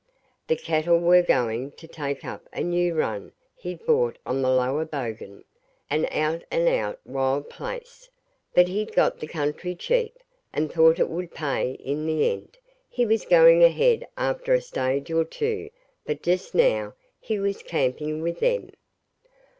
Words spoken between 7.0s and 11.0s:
wild place; but he'd got the country cheap, and thought